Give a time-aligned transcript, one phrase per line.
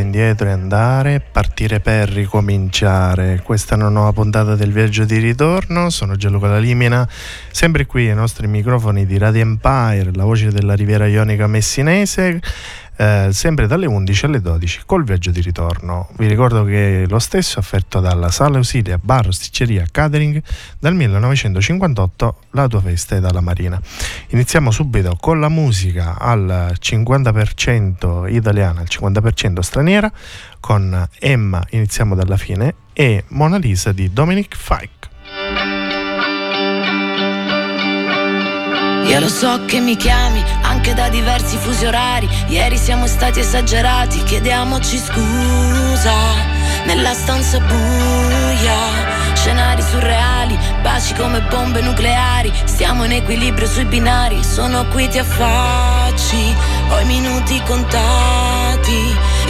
[0.00, 3.40] indietro e andare, partire per ricominciare.
[3.42, 7.08] Questa è una nuova puntata del viaggio di ritorno, sono Gianluca La Limina,
[7.50, 12.40] sempre qui ai nostri microfoni di Radio Empire, la voce della Riviera Ionica Messinese
[13.00, 16.10] eh, sempre dalle 11 alle 12 col viaggio di ritorno.
[16.18, 20.42] Vi ricordo che lo stesso è offerto dalla Sala Ausilia Bar Sticceria Catering
[20.78, 23.80] dal 1958 la tua festa è dalla Marina.
[24.28, 30.12] Iniziamo subito con la musica al 50% italiana, al 50% straniera
[30.60, 34.99] con Emma, iniziamo dalla fine, e Mona Lisa di Dominic Fike.
[39.10, 42.28] Io lo so che mi chiami anche da diversi fusi orari.
[42.46, 46.14] Ieri siamo stati esagerati, chiediamoci scusa.
[46.86, 52.52] Nella stanza buia, scenari surreali, baci come bombe nucleari.
[52.66, 56.54] Stiamo in equilibrio sui binari, sono qui ti affacci,
[56.90, 59.16] ho i minuti contati.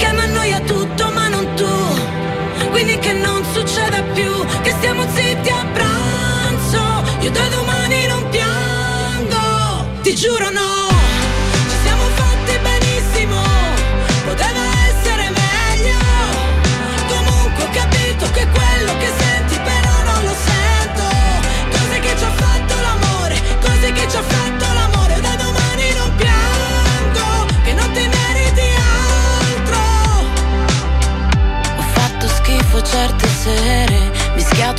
[0.00, 2.68] perché mi annoia tutto ma non tu.
[2.70, 4.30] Quindi che non succeda più
[4.62, 6.80] Che stiamo zitti a pranzo.
[7.20, 10.49] Io da domani non piango Ti giuro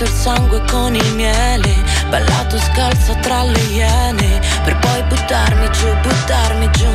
[0.03, 1.73] il sangue con il miele
[2.09, 6.87] Ballato scalzo tra le iene Per poi buttarmi giù, buttarmi giù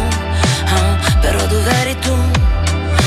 [0.67, 2.17] ah, Però dov'eri tu?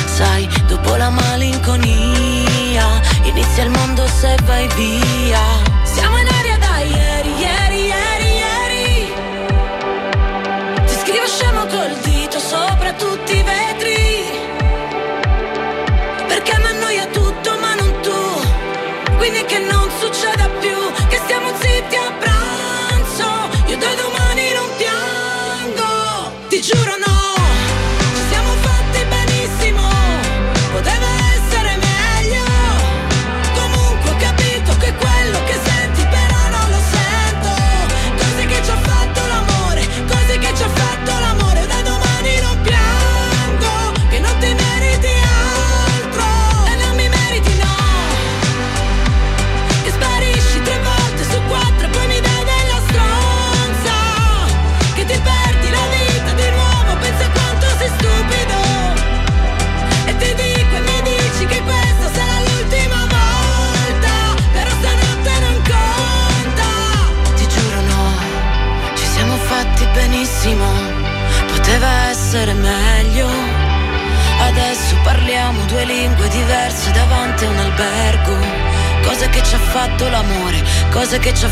[0.06, 5.40] Sai, dopo la malinconia Inizia il mondo se vai via.
[5.84, 9.14] Siamo in aria da ieri, ieri, ieri, ieri.
[10.86, 14.26] Ti scrivo scemo col dito sopra tutti i vetri.
[16.28, 17.70] Perché mi annoia tutto ma
[19.20, 19.79] quindi che non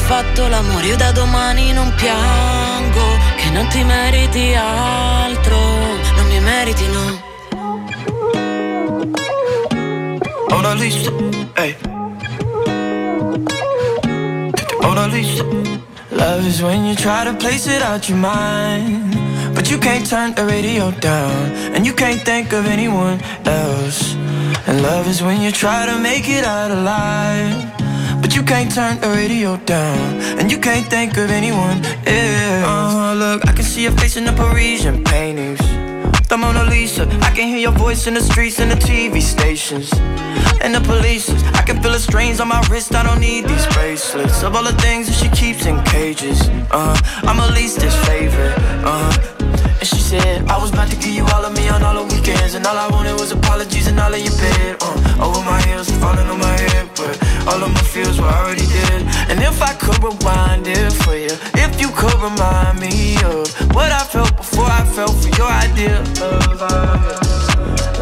[0.08, 0.86] fatto l'amore.
[0.86, 5.58] Io da domani non piango, che non ti meriti altro,
[6.16, 7.26] non mi meriti no.
[10.50, 11.12] Ora lista,
[11.56, 11.76] ehi.
[14.82, 15.44] Ora lista.
[16.12, 19.16] Love is when you try to place it out your mind.
[19.54, 24.16] But you can't turn the radio down, and you can't think of anyone else.
[24.68, 27.77] And love is when you try to make it out alive.
[28.38, 32.68] You can't turn the radio down, and you can't think of anyone else.
[32.68, 35.60] Uh-huh, look, I can see your face in the Parisian paintings.
[36.28, 39.92] The Mona Lisa, I can hear your voice in the streets and the TV stations.
[40.62, 42.94] And the police, I can feel the strains on my wrist.
[42.94, 44.44] I don't need these bracelets.
[44.44, 48.54] Of all the things that she keeps in cages, uh, I'm at least favorite.
[48.86, 49.37] Uh,
[50.14, 52.56] I was about to give you all of me on all the weekends.
[52.56, 54.78] And all I wanted was apologies and all of your bed.
[54.82, 56.88] Uh, over my heels falling on my head.
[56.96, 59.02] But all of my feels were already dead.
[59.30, 63.92] And if I could rewind it for you, if you could remind me of what
[63.92, 67.38] I felt before I felt for your idea of love.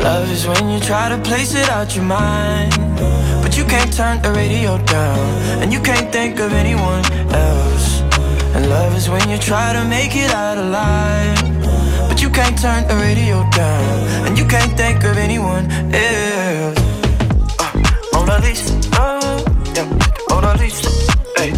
[0.05, 2.71] Love is when you try to place it out your mind,
[3.41, 5.17] but you can't turn the radio down,
[5.61, 7.03] and you can't think of anyone
[7.33, 8.01] else.
[8.53, 11.64] And love is when you try to make it out alive,
[12.35, 16.77] can't turn the radio down, and you can't think of anyone else.
[17.57, 17.71] Uh,
[18.11, 19.41] Mona Lisa, uh,
[19.73, 19.87] yeah,
[20.29, 20.89] Mona Lisa,
[21.37, 21.51] hey,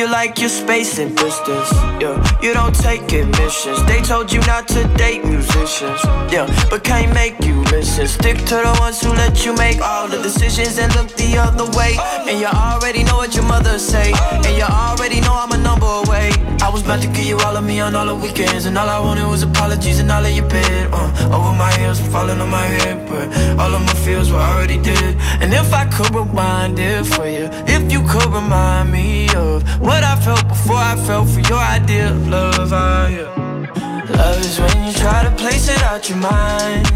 [0.00, 1.70] you like your space and distance.
[2.00, 3.84] Yeah, you don't take admissions.
[3.84, 6.00] They told you not to date musicians.
[6.32, 8.06] Yeah, but can't make you listen.
[8.06, 11.66] Stick to the ones who let you make all the decisions and look the other
[11.76, 11.92] way.
[12.28, 14.12] And you already know what your mother say.
[14.46, 16.32] And you already know I'm a number away.
[16.62, 18.88] I was about to give you all of me on all the weekends, and all
[18.88, 20.88] I wanted was apologies and all of your bed.
[20.92, 23.26] Uh, over my heels, falling on my head, but
[23.60, 25.16] all of my feels were already dead.
[25.42, 29.26] And if I could rewind it for you, if you could remind me
[29.60, 32.72] of what I felt before I felt for your idea of love.
[32.72, 34.16] I, yeah.
[34.16, 36.86] Love is when you try to place it out your mind,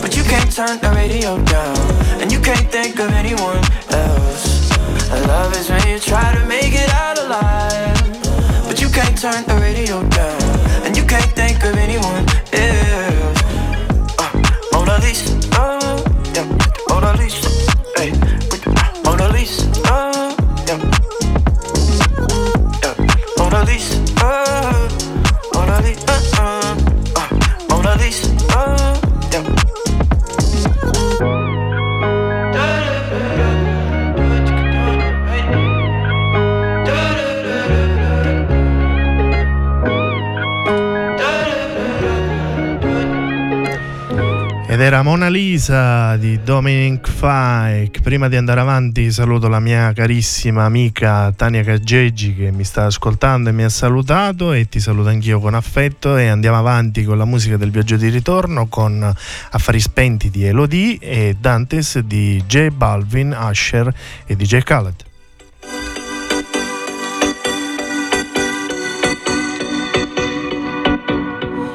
[0.00, 1.76] but you can't turn the radio down,
[2.20, 4.70] and you can't think of anyone else.
[5.26, 9.56] Love is when you try to make it out alive, but you can't turn the
[9.60, 10.42] radio down,
[10.84, 13.42] and you can't think of anyone else.
[14.18, 14.32] Uh,
[14.72, 16.02] Mona Lisa, uh,
[16.34, 16.46] yeah,
[16.88, 17.48] Mona Lisa,
[17.96, 18.12] hey,
[19.04, 20.05] Mona Lisa, uh,
[23.56, 24.88] Mona Lisa, uh,
[25.54, 26.12] Mona Lisa,
[26.42, 26.76] uh,
[27.16, 29.00] uh, Mona Lisa, uh,
[29.32, 29.85] yeah.
[44.76, 48.02] Ed era Mona Lisa di Dominic Fike.
[48.02, 53.48] Prima di andare avanti saluto la mia carissima amica Tania Caggeggi che mi sta ascoltando
[53.48, 57.24] e mi ha salutato e ti saluto anch'io con affetto e andiamo avanti con la
[57.24, 59.02] musica del viaggio di ritorno con
[59.52, 63.90] Affari Spenti di Elodie e Dantes di J Balvin, Usher
[64.26, 65.04] e DJ Khaled.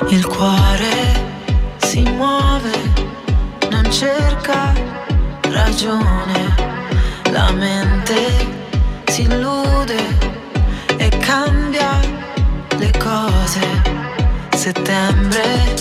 [0.10, 0.71] Il cuore
[4.52, 4.74] cerca
[5.50, 6.56] ragione,
[7.32, 8.50] la mente
[9.08, 9.98] si illude
[10.98, 12.00] e cambia
[12.78, 13.60] le cose.
[14.56, 15.74] Settembre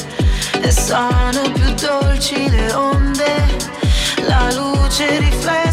[0.62, 3.44] e sono più dolci le onde,
[4.26, 5.69] la luce riflessa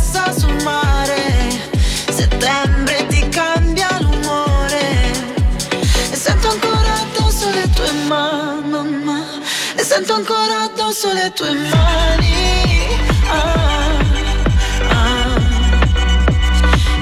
[10.08, 12.88] sento ancora addosso le tue mani.
[13.28, 13.98] Ah,
[14.90, 15.42] ah.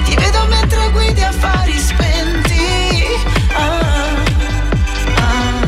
[0.04, 3.06] Ti vedo mentre guidi affari spenti.
[3.52, 4.14] Ah,
[5.18, 5.66] ah.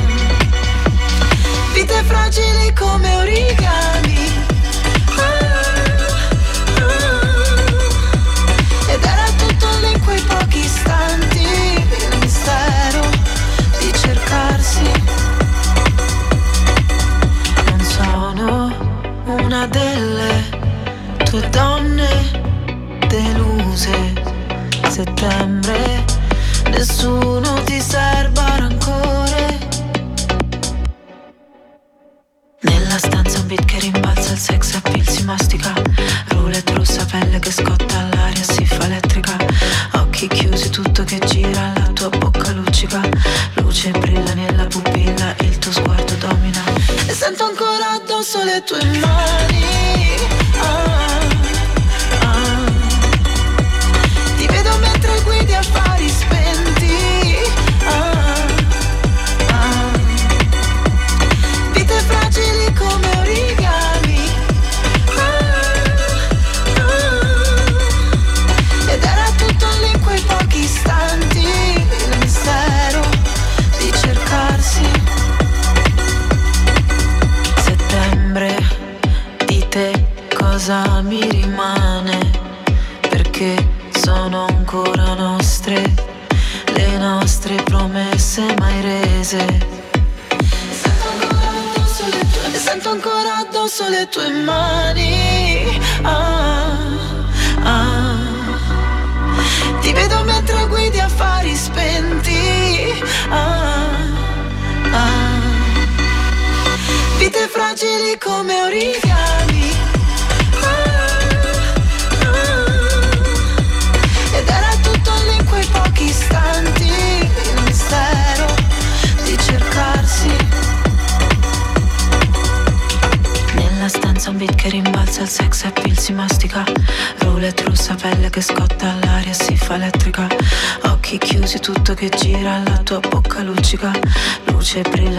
[1.75, 3.58] Vite fragili come origami.
[19.59, 20.45] Una delle
[21.25, 22.09] tue donne
[23.09, 24.13] deluse.
[24.89, 26.05] Settembre,
[26.71, 28.38] nessuno ti serba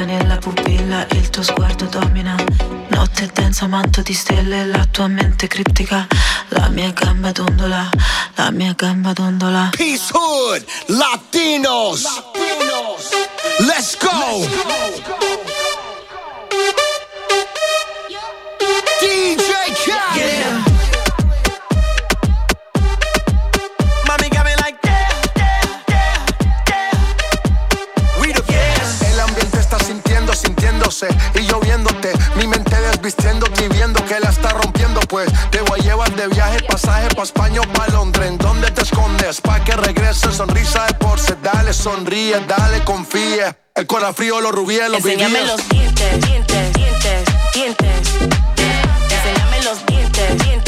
[0.09, 2.35] nella pupilla, il tuo sguardo domina
[2.87, 6.07] Notte densa, manto di stelle, la tua mente criptica
[6.49, 7.87] La mia gamba dondola,
[8.35, 13.09] la mia gamba dondola Peace Hood, Latinos, Latinos.
[13.59, 14.39] Let's go.
[14.39, 15.19] Let's go.
[31.35, 35.79] Y yo viéndote, mi mente desvistiéndote y viendo que la está rompiendo, pues te voy
[35.79, 38.27] a llevar de viaje, pasaje pa' España o pa' Londres.
[38.27, 39.39] ¿En dónde te escondes?
[39.41, 43.57] Pa' que regrese, sonrisa de porce, dale, sonríe, dale, confía.
[43.75, 48.13] El corazón frío, los rubíes, los Enséñame los dientes, dientes, dientes, dientes.
[49.09, 50.58] Enséñame los dientes, dientes, dientes,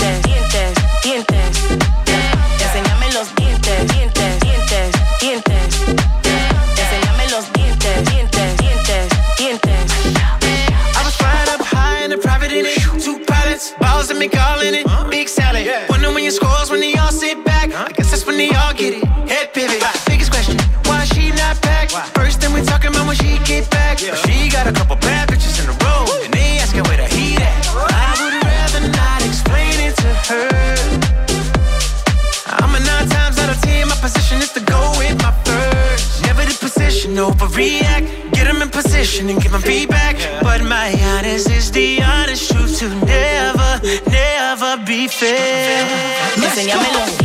[14.01, 15.70] balls and me calling it Big Sally.
[15.89, 17.72] Wonder when your scores when they all sit back.
[17.74, 19.03] I guess that's when they all get it.
[19.29, 19.84] Head pivot.
[20.08, 21.89] Biggest question, why she not back?
[22.15, 24.00] First thing we talking about when she get back.
[24.00, 27.39] She got a couple bad bitches in a row, and they asking where the heat
[27.39, 27.53] at.
[27.77, 30.50] I would rather not explain it to her.
[32.58, 36.24] I'm a nine times out of ten, my position is to go with my first.
[36.24, 40.15] Never the position, overreact get them in position and give them feedback.
[40.41, 45.86] But my honest is the honest truth to never, never be fair.
[46.38, 47.21] Let's go.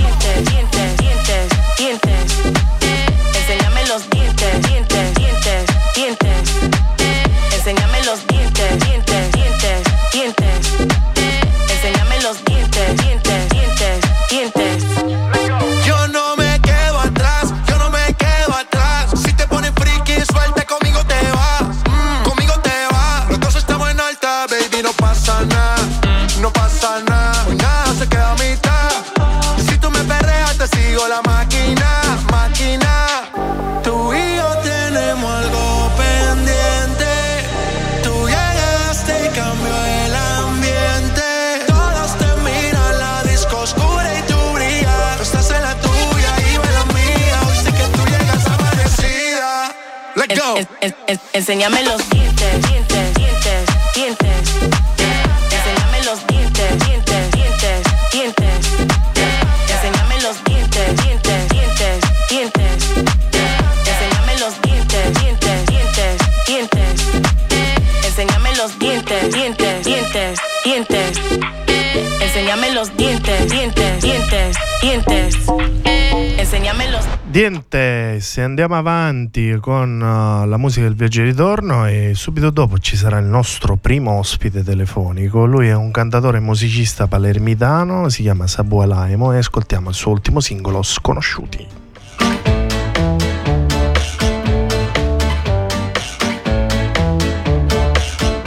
[77.36, 82.78] Niente, se andiamo avanti con uh, la musica del viaggio di ritorno e subito dopo
[82.78, 85.44] ci sarà il nostro primo ospite telefonico.
[85.44, 90.12] Lui è un cantatore e musicista palermitano, si chiama Sabu Alaimo e ascoltiamo il suo
[90.12, 91.66] ultimo singolo Sconosciuti.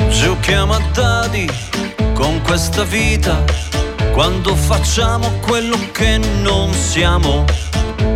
[0.09, 1.47] Giochiamo a dadi
[2.15, 3.43] con questa vita
[4.13, 7.45] quando facciamo quello che non siamo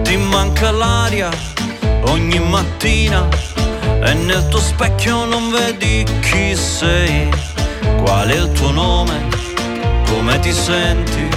[0.03, 1.29] ti manca l'aria
[2.05, 3.27] ogni mattina
[4.03, 7.29] e nel tuo specchio non vedi chi sei,
[8.03, 9.27] qual è il tuo nome,
[10.07, 11.27] come ti senti,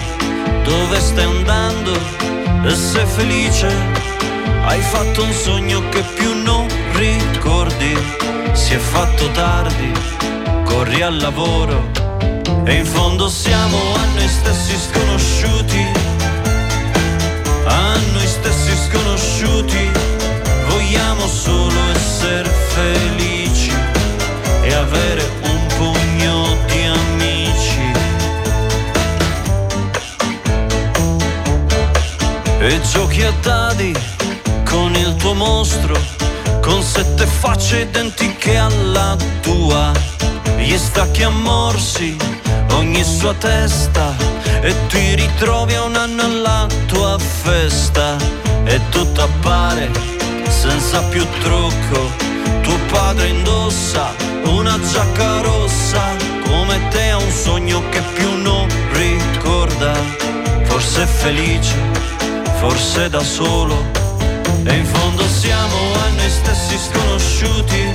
[0.65, 1.93] dove stai andando?
[2.65, 3.73] E sei felice,
[4.65, 7.97] hai fatto un sogno che più non ricordi,
[8.53, 9.93] si è fatto tardi,
[10.65, 11.91] corri al lavoro.
[12.65, 15.87] E in fondo siamo a noi stessi sconosciuti.
[17.67, 17.95] A
[18.47, 19.91] stessi sconosciuti,
[20.69, 23.73] vogliamo solo essere felici
[24.63, 27.91] e avere un pugno di amici.
[32.61, 33.93] E giochi a dadi
[34.65, 35.99] con il tuo mostro,
[36.61, 39.91] con sette facce identiche alla tua,
[40.57, 42.17] gli stacchi a morsi
[42.71, 48.17] ogni sua testa e ti ritrovi a un anno alla tua festa
[48.65, 49.91] e tutto appare
[50.49, 52.27] senza più trucco
[52.63, 54.13] Tuo padre indossa
[54.45, 56.03] una giacca rossa,
[56.45, 59.93] come te ha un sogno che più non ricorda.
[60.65, 61.75] Forse è felice,
[62.59, 63.85] forse da solo.
[64.65, 67.91] E in fondo siamo a noi stessi sconosciuti,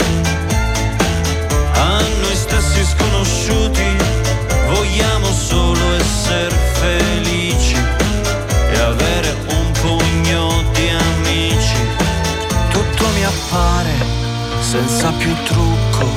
[1.73, 3.95] a noi stessi sconosciuti,
[4.73, 7.75] vogliamo solo essere felici
[8.71, 11.75] e avere un pugno di amici.
[12.69, 13.93] Tutto mi appare
[14.59, 16.07] senza più trucco,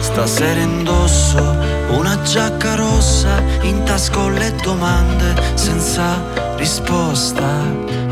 [0.00, 1.56] stasera indosso
[1.90, 6.20] una giacca rossa, in tasca le domande senza
[6.56, 7.48] risposta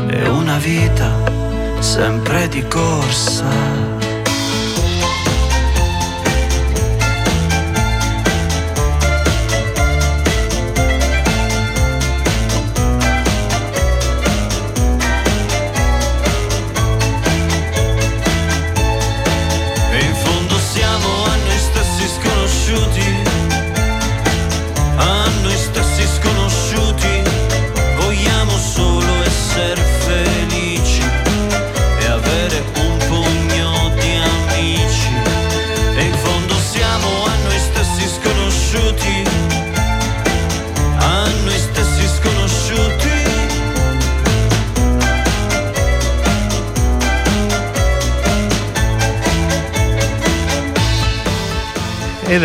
[0.09, 1.11] e una vita
[1.79, 4.06] sempre di corsa.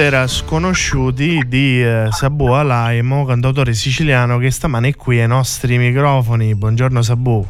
[0.03, 5.79] Ed era Sconosciuti di eh, Sabu Alaimo, cantautore siciliano che stamane è qui ai nostri
[5.79, 6.57] microfoni.
[6.57, 7.47] Buongiorno Sabu.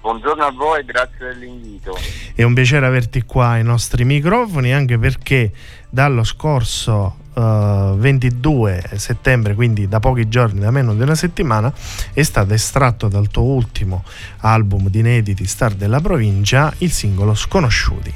[0.00, 1.96] Buongiorno a voi, grazie dell'invito.
[2.34, 5.52] È un piacere averti qua ai nostri microfoni anche perché
[5.88, 11.72] dallo scorso uh, 22 settembre, quindi da pochi giorni, da meno di una settimana,
[12.12, 14.02] è stato estratto dal tuo ultimo
[14.38, 18.12] album di inediti Star della provincia il singolo Sconosciuti.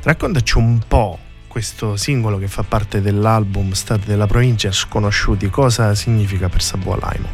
[0.00, 1.18] Raccontaci un po'
[1.58, 7.26] questo singolo che fa parte dell'album State della provincia Sconosciuti, cosa significa per Sabu Alaimo?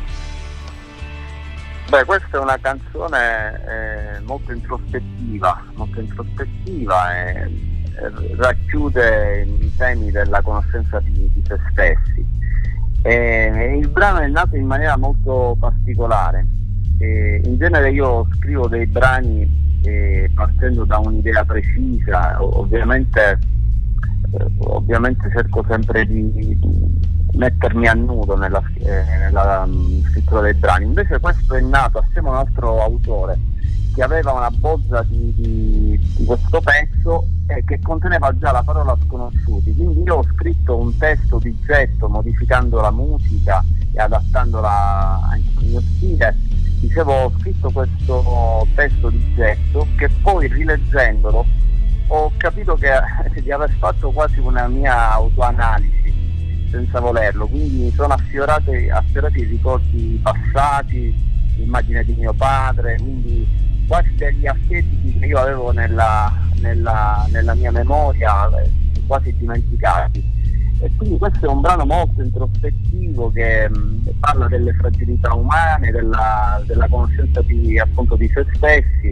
[1.90, 3.60] Beh, questa è una canzone
[4.16, 11.58] eh, molto introspettiva, molto introspettiva e, e, racchiude i temi della conoscenza di, di se
[11.70, 12.24] stessi.
[13.02, 16.46] E, il brano è nato in maniera molto particolare.
[16.96, 23.52] E, in genere io scrivo dei brani eh, partendo da un'idea precisa, ovviamente
[24.58, 26.56] ovviamente cerco sempre di,
[27.34, 32.28] mettermi a nudo nella, eh, nella um, scrittura dei brani, invece questo è nato assieme
[32.28, 33.38] a un altro autore
[33.94, 38.96] che aveva una bozza di, di, di questo pezzo e che conteneva già la parola
[39.04, 45.58] sconosciuti, quindi io ho scritto un testo di getto modificando la musica e adattandola anche
[45.58, 46.36] al mio stile.
[46.80, 51.46] Dicevo ho scritto questo testo di getto che poi rileggendolo
[52.08, 52.90] ho capito che,
[53.40, 56.12] di aver fatto quasi una mia autoanalisi
[56.70, 61.14] senza volerlo, quindi mi sono affiorati, affiorati i ricordi passati,
[61.56, 63.46] l'immagine di mio padre, quindi
[63.86, 68.70] quasi degli archetipi che io avevo nella, nella, nella mia memoria, eh,
[69.06, 70.32] quasi dimenticati.
[70.84, 75.90] E quindi questo è un brano molto introspettivo che mh, mm, parla delle fragilità umane,
[75.90, 79.08] della, della conoscenza di, appunto, di se stessi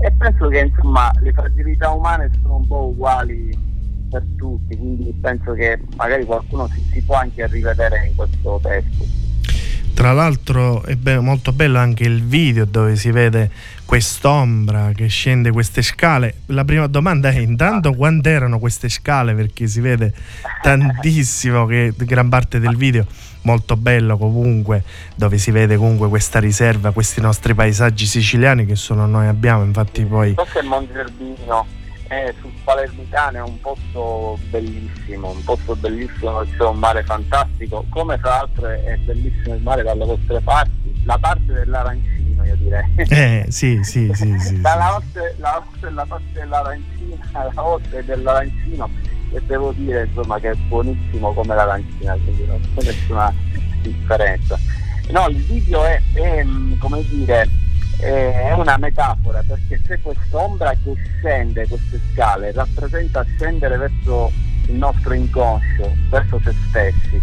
[0.00, 3.54] e penso che insomma le fragilità umane sono un po' uguali
[4.10, 9.04] per tutti, quindi penso che magari qualcuno si, si può anche rivedere in questo testo.
[9.92, 13.50] Tra l'altro è be- molto bello anche il video dove si vede
[13.84, 16.36] quest'ombra che scende queste scale.
[16.46, 19.34] La prima domanda è intanto quando erano queste scale?
[19.34, 20.12] Perché si vede
[20.62, 23.06] tantissimo che gran parte del video
[23.42, 24.82] molto bello comunque
[25.14, 30.04] dove si vede comunque questa riserva, questi nostri paesaggi siciliani che solo noi abbiamo, infatti
[30.04, 30.34] poi...
[30.34, 31.66] Questo è Monterbino,
[32.08, 38.18] è sul Palermitano, è un posto bellissimo, un posto bellissimo, c'è un mare fantastico, come
[38.20, 42.94] tra l'altro è bellissimo il mare dalle vostre parti, la parte dell'arancino io direi.
[42.96, 44.38] Eh sì, sì, sì.
[44.38, 48.90] sì, la, vostra, la vostra è la parte dell'arancino, la vostra è dell'arancino
[49.32, 53.34] e devo dire insomma che è buonissimo come l'arancina, quindi non c'è nessuna
[53.82, 54.58] differenza.
[55.10, 56.46] No, il video è, è
[56.78, 57.48] come dire,
[57.98, 64.32] è una metafora perché c'è quest'ombra che scende queste scale, rappresenta scendere verso
[64.66, 67.20] il nostro inconscio, verso se stessi.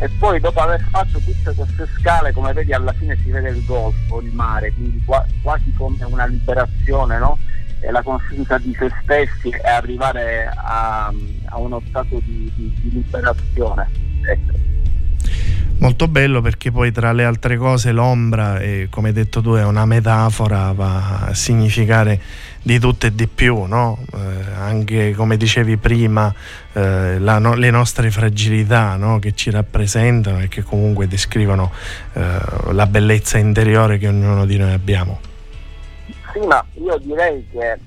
[0.00, 3.64] E poi dopo aver fatto tutte queste scale, come vedi alla fine si vede il
[3.64, 5.04] golfo, il mare, quindi
[5.42, 7.38] quasi come una liberazione, no?
[7.80, 11.12] e la conoscenza di se stessi e arrivare a,
[11.46, 13.88] a uno stato di, di, di liberazione.
[14.22, 14.69] Ecco.
[15.80, 19.64] Molto bello perché poi tra le altre cose l'ombra, è, come hai detto tu, è
[19.64, 22.20] una metafora, va a significare
[22.60, 23.98] di tutto e di più, no?
[24.12, 26.34] eh, anche come dicevi prima,
[26.74, 29.18] eh, no, le nostre fragilità no?
[29.20, 31.72] che ci rappresentano e che comunque descrivono
[32.12, 32.38] eh,
[32.72, 35.18] la bellezza interiore che ognuno di noi abbiamo.
[36.34, 37.78] Sì, ma io direi che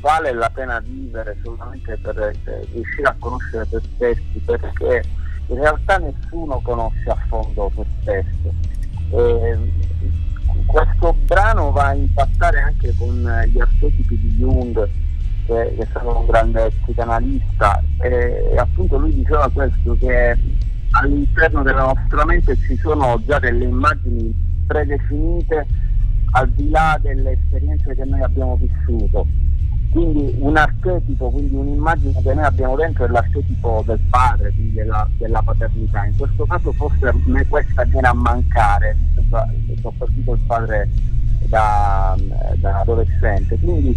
[0.00, 2.36] vale la pena vivere solamente per
[2.74, 8.54] riuscire a conoscere te stessi perché in realtà nessuno conosce a fondo se stesso.
[9.10, 9.58] E
[10.66, 13.14] questo brano va a impattare anche con
[13.48, 14.88] gli archetipi di Jung,
[15.46, 20.36] che è stato un grande psicanalista, e appunto lui diceva questo, che
[20.90, 24.34] all'interno della nostra mente ci sono già delle immagini
[24.66, 25.66] predefinite
[26.32, 29.26] al di là delle esperienze che noi abbiamo vissuto
[29.94, 35.08] quindi un archetipo, quindi un'immagine che noi abbiamo dentro è l'archetipo del padre, quindi della,
[35.16, 36.04] della paternità.
[36.04, 38.96] In questo caso forse a me questa viene a mancare,
[39.30, 40.90] ho partito il padre
[41.46, 42.16] da,
[42.56, 43.96] da, adolescente, quindi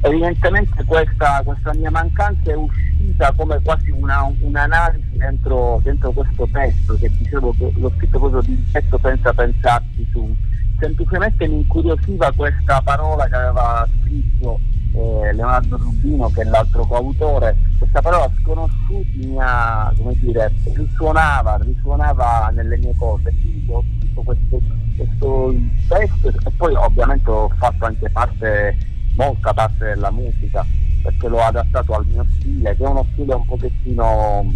[0.00, 6.94] evidentemente questa, questa, mia mancanza è uscita come quasi una, un'analisi dentro, dentro, questo testo,
[6.94, 10.34] che dicevo che l'ho scritto proprio di getto senza pensarci su.
[10.78, 14.58] Semplicemente mi incuriosiva questa parola che aveva scritto
[14.94, 21.58] eh, Leonardo Rubino che è l'altro coautore, questa parola sconosciuti mi ha, come dire, risuonava,
[21.62, 24.60] risuonava nelle mie cose, quindi ho scritto questo,
[24.96, 25.54] questo
[25.88, 28.76] testo e poi ovviamente ho fatto anche parte,
[29.16, 30.64] molta parte della musica,
[31.02, 34.52] perché l'ho adattato al mio stile, che è uno stile un pochettino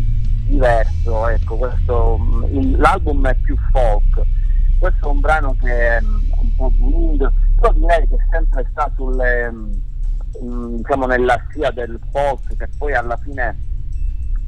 [0.46, 4.22] diverso, ecco, questo, il, l'album è più folk,
[4.78, 9.52] questo è un brano che è un po' blues, però direi che sempre sta sulle
[10.32, 13.56] diciamo nella scia del folk che poi alla fine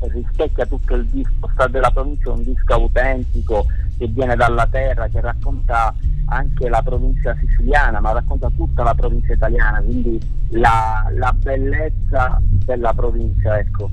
[0.01, 3.67] rispecchia tutto il disco, della provincia un disco autentico
[3.99, 5.95] che viene dalla terra, che racconta
[6.27, 10.19] anche la provincia siciliana, ma racconta tutta la provincia italiana, quindi
[10.51, 13.91] la, la bellezza della provincia, ecco.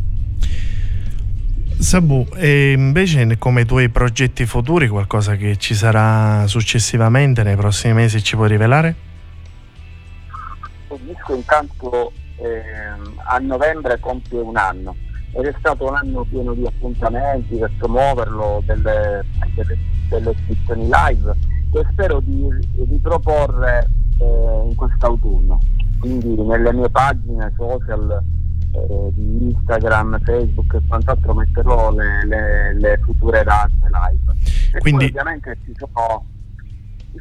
[1.80, 8.23] Sabu, e invece come tuoi progetti futuri, qualcosa che ci sarà successivamente nei prossimi mesi
[8.23, 9.07] ci puoi rivelare?
[10.98, 12.62] Questo disco intanto eh,
[13.26, 14.96] a novembre compie un anno
[15.34, 19.78] ed è stato un anno pieno di appuntamenti per promuoverlo, delle, delle,
[20.10, 21.36] delle iscrizioni live
[21.72, 22.48] che spero di
[22.88, 23.88] riproporre
[24.20, 25.60] eh, in quest'autunno.
[26.00, 28.24] Quindi nelle mie pagine social
[28.72, 34.34] eh, di Instagram, Facebook e quant'altro metterò le, le, le future date live.
[34.74, 35.06] E Quindi...
[35.06, 36.26] ovviamente ci sono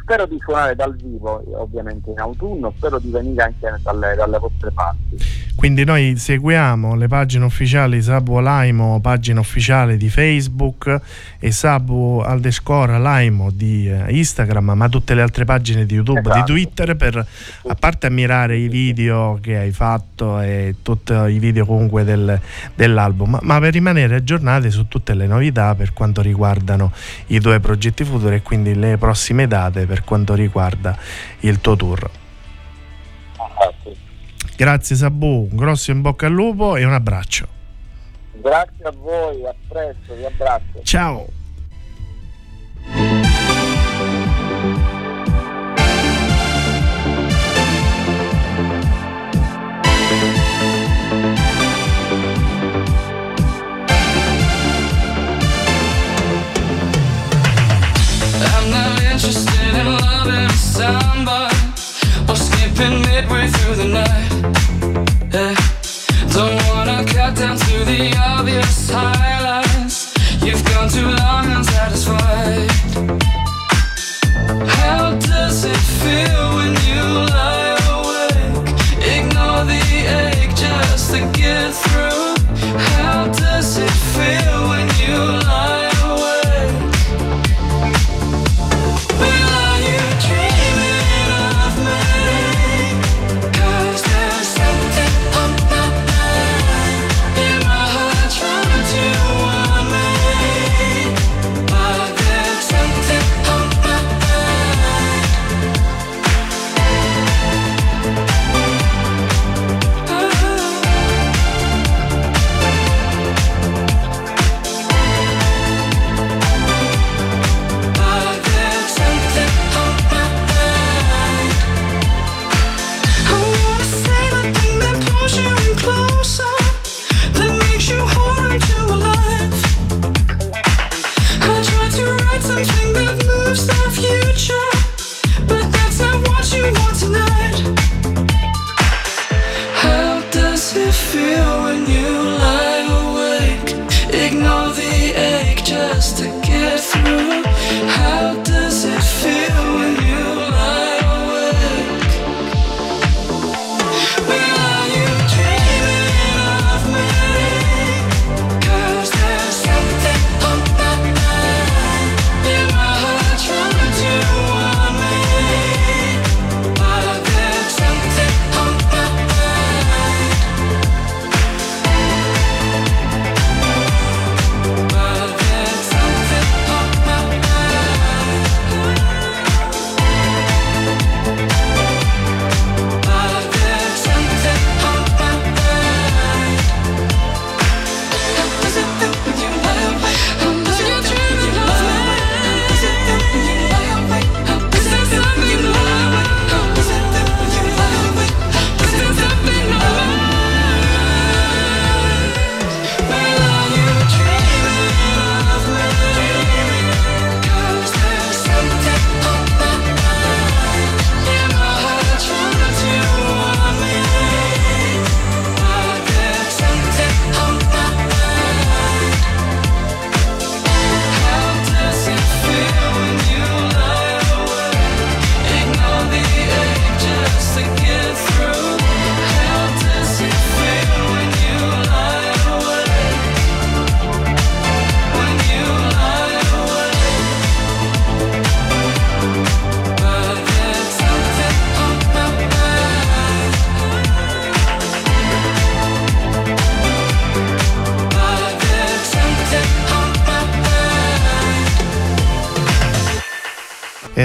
[0.01, 4.71] spero di suonare dal vivo ovviamente in autunno, spero di venire anche dalle, dalle vostre
[4.71, 5.45] parti.
[5.57, 11.01] Quindi noi seguiamo le pagine ufficiali Sabu Alaimo, pagina ufficiale di Facebook
[11.39, 16.39] e Sabu Aldescore Alaimo di eh, Instagram, ma tutte le altre pagine di YouTube, esatto.
[16.41, 21.65] di Twitter per a parte ammirare i video che hai fatto e tutti i video
[21.65, 22.39] comunque del,
[22.75, 26.93] dell'album, ma per rimanere aggiornati su tutte le novità per quanto riguardano
[27.29, 30.97] i tuoi progetti futuri e quindi le prossime date per quanto riguarda
[31.41, 32.11] il tuo tour.
[34.57, 37.47] Grazie Sabu, un grosso in bocca al lupo e un abbraccio.
[38.33, 40.83] Grazie a voi, a presto, vi abbraccio.
[40.83, 41.27] Ciao.
[60.77, 61.57] Somebody
[62.29, 64.31] or skipping midway through the night.
[65.33, 65.57] Yeah.
[66.37, 70.13] Don't wanna cut down to the obvious highlights.
[70.45, 72.71] You've gone too long unsatisfied.
[74.81, 77.46] How does it feel when you lie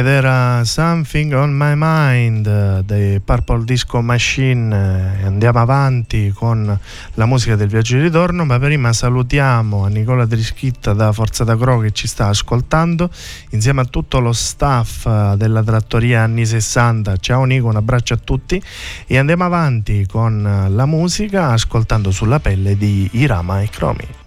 [0.01, 6.79] ed era Something on My Mind dei Purple Disco Machine e andiamo avanti con
[7.13, 11.55] la musica del viaggio di ritorno ma prima salutiamo a Nicola Trischitta da Forza da
[11.55, 13.11] Cro che ci sta ascoltando
[13.51, 18.61] insieme a tutto lo staff della trattoria anni 60 ciao Nico un abbraccio a tutti.
[19.05, 24.20] E andiamo avanti con la musica ascoltando sulla pelle di Irama e Cromi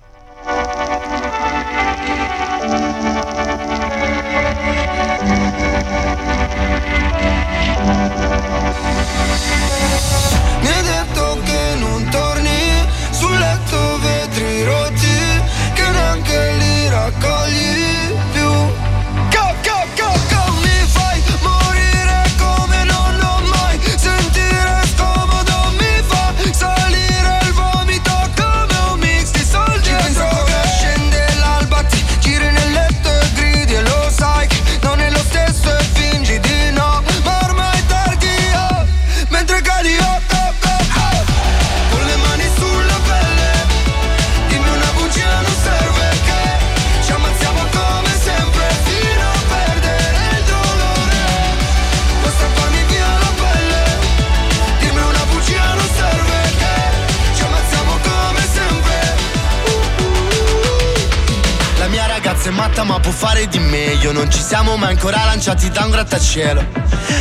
[64.15, 66.65] Non ci siamo mai ancora lanciati da un grattacielo.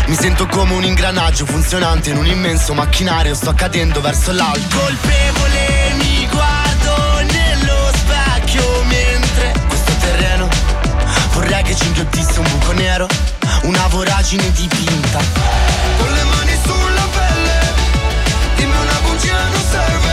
[0.06, 3.34] Mi sento come un ingranaggio funzionante in un immenso macchinario.
[3.34, 4.77] Sto cadendo verso l'alto.
[4.77, 10.47] Colpevole mi guardo nello specchio Mentre questo terreno
[11.32, 13.08] vorrei che ci inghiottisse un buco nero
[13.63, 15.17] Una voragine dipinta.
[15.97, 17.73] Con le mani sulla pelle
[18.56, 20.12] Dimmi una bugia non serve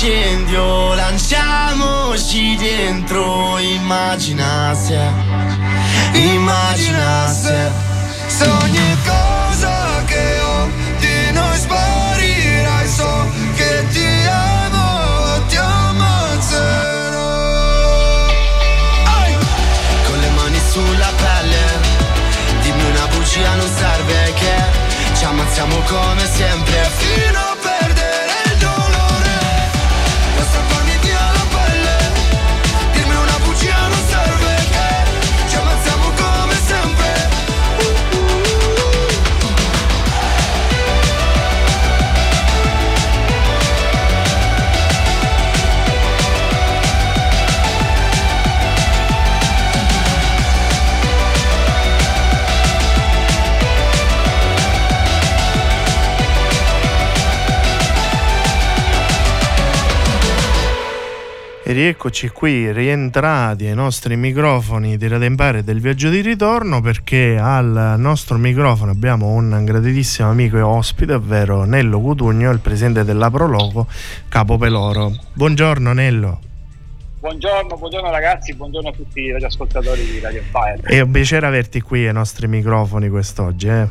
[0.00, 4.98] incendio, lanciamoci dentro Immagina se,
[6.12, 7.70] immagina se
[8.26, 10.68] Se ogni cosa che ho
[11.00, 17.18] di noi sparirai So che ti amo, ti ammazzerò.
[19.04, 19.36] Ai!
[20.06, 21.78] Con le mani sulla pelle
[22.62, 24.64] Dimmi una bugia non serve che
[25.14, 26.90] Ci ammazziamo come sempre.
[26.96, 27.49] Fino a
[61.70, 67.94] E rieccoci qui, rientrati ai nostri microfoni di Radempare del viaggio di ritorno perché al
[67.96, 73.86] nostro microfono abbiamo un graditissimo amico e ospite, ovvero Nello Cutugno, il presidente della Prologo,
[74.28, 75.12] Capo Peloro.
[75.32, 76.40] Buongiorno Nello.
[77.20, 80.80] Buongiorno, buongiorno ragazzi, buongiorno a tutti gli ascoltatori di Radio Empire.
[80.82, 83.68] È un piacere averti qui ai nostri microfoni quest'oggi.
[83.68, 83.86] Eh?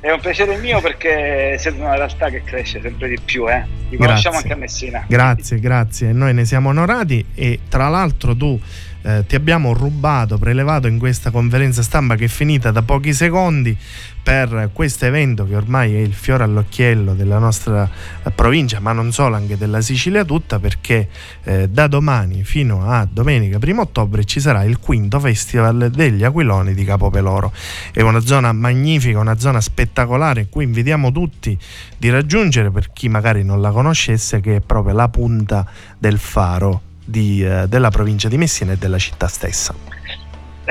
[0.00, 3.66] È un piacere mio perché siete una realtà che cresce sempre di più, eh?
[3.90, 5.04] Ti conosciamo anche a Messina.
[5.08, 6.12] Grazie, grazie.
[6.12, 8.58] Noi ne siamo onorati e tra l'altro tu
[9.02, 13.76] eh, ti abbiamo rubato, prelevato in questa conferenza stampa che è finita da pochi secondi
[14.22, 17.88] per questo evento che ormai è il fiore all'occhiello della nostra
[18.22, 21.08] eh, provincia, ma non solo, anche della Sicilia tutta, perché
[21.44, 26.74] eh, da domani fino a domenica 1 ottobre ci sarà il quinto festival degli Aquiloni
[26.74, 27.52] di Capopeloro.
[27.92, 31.56] È una zona magnifica, una zona spettacolare, cui invitiamo tutti
[31.96, 35.66] di raggiungere per chi magari non la conoscesse, che è proprio la punta
[35.98, 39.99] del faro di, eh, della provincia di Messina e della città stessa.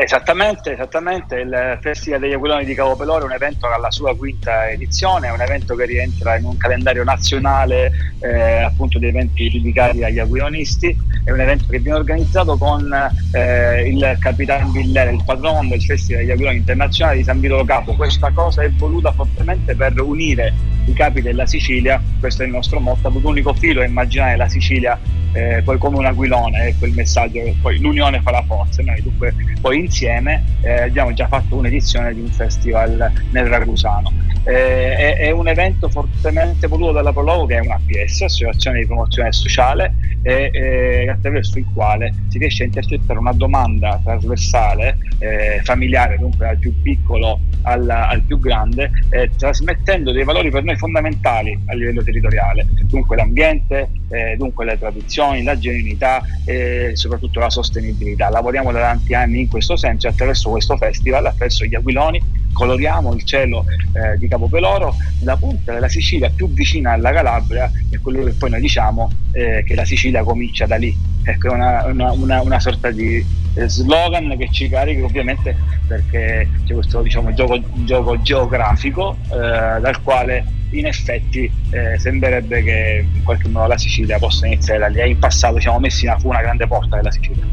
[0.02, 3.92] Esattamente, esattamente, il Festival degli Aquiloni di Cavo Pelore è un evento che ha la
[3.92, 9.08] sua quinta edizione, è un evento che rientra in un calendario nazionale eh, appunto di
[9.08, 12.90] eventi dedicati agli aquilonisti, è un evento che viene organizzato con
[13.34, 17.94] eh, il Capitan Villere, il patrono del Festival degli Aquiloni Internazionale di San Vito Capo.
[17.94, 20.54] Questa cosa è voluta fortemente per unire
[20.86, 24.98] i capi della Sicilia, questo è il nostro motto, l'unico filo è immaginare la Sicilia
[25.34, 29.02] eh, poi come un aquilone, ecco il messaggio che poi l'unione fa la forza, noi
[29.02, 34.14] dunque poi insieme eh, abbiamo già fatto un'edizione di un festival nel Ragusano.
[34.44, 38.86] Eh, è, è, un evento fortemente voluto dalla Prologo che è una APS, Associazione di
[38.86, 46.18] Promozione Sociale, e, attraverso il quale si riesce a intercettare una domanda trasversale, eh, familiare,
[46.18, 51.58] dunque dal più piccolo al, al più grande, eh, trasmettendo dei valori per noi fondamentali
[51.68, 58.30] a livello territoriale, dunque l'ambiente, eh, dunque le tradizioni, la genuinità e soprattutto la sostenibilità.
[58.30, 62.22] Lavoriamo da tanti anni in questo senso e attraverso questo festival, attraverso gli aquiloni,
[62.54, 67.98] coloriamo il cielo eh, di Capopeloro, la punta della Sicilia più vicina alla Calabria è
[68.00, 70.96] quello che poi noi diciamo eh, che la Sicilia comincia da lì.
[71.24, 75.56] Ecco, è una, una, una, una sorta di eh, slogan che ci carica ovviamente
[75.88, 83.06] perché c'è questo diciamo, gioco, gioco geografico eh, dal quale in effetti eh, sembrerebbe che
[83.12, 85.10] in qualche modo la Sicilia possa iniziare da lì.
[85.10, 87.44] In passato diciamo, Messina fu una grande porta della Sicilia.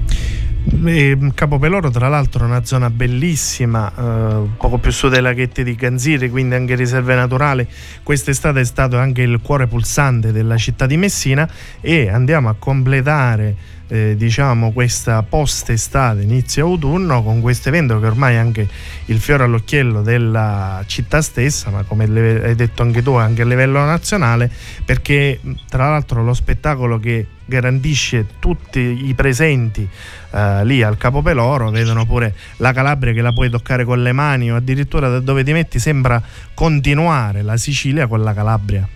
[0.68, 5.76] E Capopeloro tra l'altro è una zona bellissima, eh, poco più su dei laghetti di
[5.76, 7.66] Ganziri, quindi anche riserve naturali.
[8.02, 11.48] Quest'estate è stato anche il cuore pulsante della città di Messina
[11.80, 18.06] e andiamo a completare eh, diciamo questa post estate inizio autunno con questo evento che
[18.06, 18.66] ormai è anche
[19.06, 23.84] il fiore all'occhiello della città stessa ma come hai detto anche tu anche a livello
[23.84, 24.50] nazionale
[24.84, 29.88] perché tra l'altro lo spettacolo che garantisce tutti i presenti
[30.36, 34.52] eh, lì al Capopeloro vedono pure la Calabria che la puoi toccare con le mani
[34.52, 36.22] o addirittura da dove ti metti sembra
[36.52, 38.86] continuare la Sicilia con la Calabria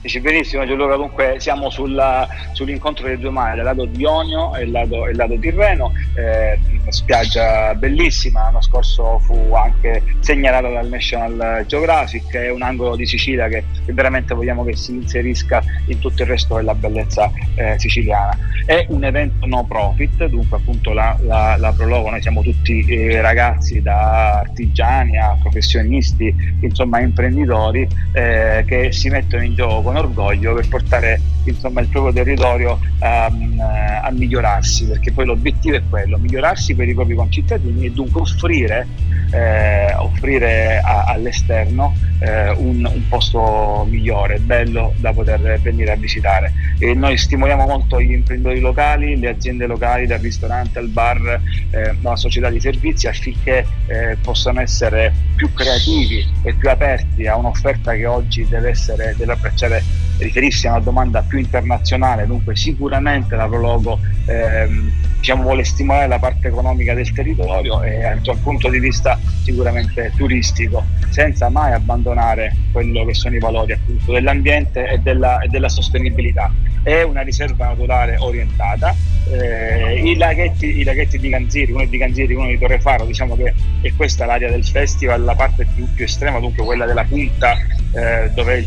[0.00, 4.62] Dici benissimo Gianluca, dunque siamo sulla, sull'incontro dei due mari, il lato di Ionio e
[4.62, 6.58] il lato, il lato Tirreno, eh,
[6.88, 13.48] spiaggia bellissima, l'anno scorso fu anche segnalata dal National Geographic, è un angolo di Sicilia
[13.48, 18.38] che, che veramente vogliamo che si inserisca in tutto il resto della bellezza eh, siciliana.
[18.64, 23.20] È un evento no profit, dunque appunto la, la, la Prologo, noi siamo tutti eh,
[23.20, 30.54] ragazzi da artigiani a professionisti, insomma imprenditori eh, che si mettono in gioco con orgoglio
[30.54, 36.74] per portare insomma, il proprio territorio um, a migliorarsi, perché poi l'obiettivo è quello, migliorarsi
[36.74, 38.86] per i propri concittadini e dunque offrire,
[39.30, 46.52] eh, offrire a, all'esterno eh, un, un, posto migliore, bello da poter venire a visitare.
[46.78, 51.94] E noi stimoliamo molto gli imprenditori locali, le aziende locali, dal ristorante al bar, eh,
[52.02, 57.92] alla società di servizi affinché eh, possano essere più creativi e più aperti a un'offerta
[57.94, 59.82] che oggi deve essere deve abbracciare
[60.18, 66.18] riferirsi a una domanda più internazionale, dunque sicuramente la Prologo ehm, diciamo, vuole stimolare la
[66.18, 73.04] parte economica del territorio e dal punto di vista sicuramente turistico, senza mai abbandonare quello
[73.04, 76.52] che sono i valori appunto dell'ambiente e della, e della sostenibilità.
[76.82, 78.94] È una riserva naturale orientata.
[79.28, 83.52] Eh, i, laghetti, i, laghetti, di Ganziri, uno di Ganziri, uno di Torrefaro, diciamo che
[83.80, 87.56] è questa l'area del festival, la parte più, più estrema, dunque quella della punta
[87.92, 88.64] eh, dove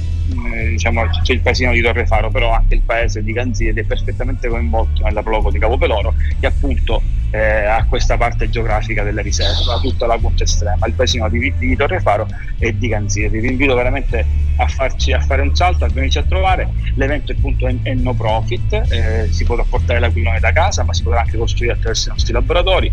[0.54, 4.48] eh, diciamo, c'è il paesino di Torrefaro, però anche il paese di Ganziri è perfettamente
[4.48, 7.02] coinvolto nella Plogo di Capopeloro che appunto
[7.32, 11.76] eh, a questa parte geografica della riserva, tutta la punta estrema, il paesino di, di
[11.76, 12.28] Torrefaro
[12.58, 13.40] e di Canzirri.
[13.40, 14.26] Vi invito veramente
[14.58, 16.68] a, farci, a fare un salto, a venirci a trovare.
[16.96, 21.04] L'evento appunto è, è no profit, eh, si potrà portare l'aquilone da casa, ma si
[21.04, 22.92] potrà anche costruire attraverso i nostri laboratori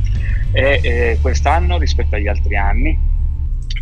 [0.52, 3.14] e eh, quest'anno rispetto agli altri anni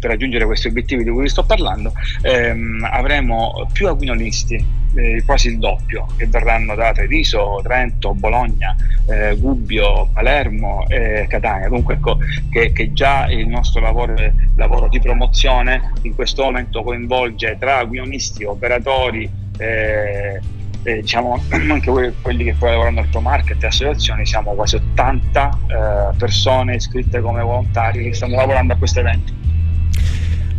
[0.05, 4.63] per raggiungere questi obiettivi di cui vi sto parlando, ehm, avremo più aquinolisti,
[4.97, 8.77] eh, quasi il doppio, che verranno da Treviso, Trento, Bologna,
[9.09, 11.69] eh, Gubbio, Palermo e Catania.
[11.69, 12.19] Dunque ecco
[12.51, 14.15] che, che già il nostro lavoro,
[14.57, 20.39] lavoro, di promozione in questo momento coinvolge tra aquinolisti, operatori, eh,
[20.83, 25.59] eh, diciamo anche quelli che poi lavorano al Pro Market e associazioni, siamo quasi 80
[25.67, 29.45] eh, persone iscritte come volontari che stanno lavorando a questo evento.